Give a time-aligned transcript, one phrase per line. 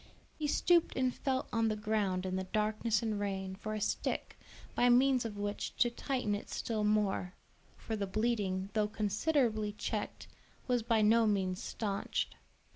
[0.39, 4.35] He stooped and felt on the ground in the darkness and rain, for a stick,
[4.73, 7.35] by means of which to tighten it still more;
[7.77, 10.25] for the bleeding, though considerably checked,
[10.65, 12.33] was by no means stanched.